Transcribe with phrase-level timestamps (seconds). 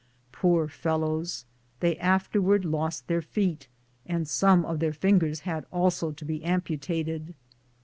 [0.31, 1.45] Poor fellows!
[1.79, 3.67] They af terwards lost their feet,
[4.03, 7.35] and some of their fingers had also to be amputated.